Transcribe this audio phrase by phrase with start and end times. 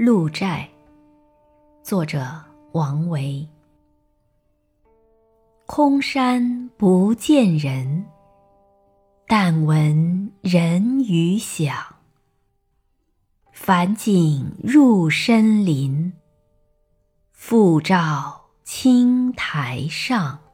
[0.00, 0.70] 鹿柴
[1.82, 3.44] 作者王维。
[5.66, 8.04] 空山不见人
[9.26, 11.96] 但闻人语响。
[13.50, 16.12] 返景入深林
[17.32, 20.47] 复照青苔上。